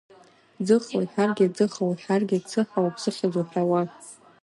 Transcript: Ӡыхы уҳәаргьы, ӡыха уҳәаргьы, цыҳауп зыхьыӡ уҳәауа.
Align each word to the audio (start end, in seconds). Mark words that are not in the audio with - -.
Ӡыхы 0.65 0.95
уҳәаргьы, 1.01 1.47
ӡыха 1.55 1.83
уҳәаргьы, 1.89 2.37
цыҳауп 2.49 2.95
зыхьыӡ 3.01 3.33
уҳәауа. 3.39 3.81